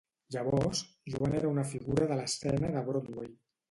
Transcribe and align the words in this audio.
Llavors, 0.35 0.81
Joan 1.17 1.37
era 1.43 1.53
una 1.53 1.69
figura 1.77 2.11
de 2.15 2.21
l'escena 2.25 2.77
de 2.79 2.87
Broadway. 2.93 3.35